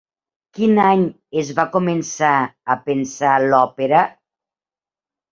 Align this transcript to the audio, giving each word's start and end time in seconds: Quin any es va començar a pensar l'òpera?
Quin 0.59 0.79
any 0.83 1.01
es 1.41 1.51
va 1.59 1.65
començar 1.75 2.31
a 2.75 2.77
pensar 2.87 3.35
l'òpera? 3.43 4.01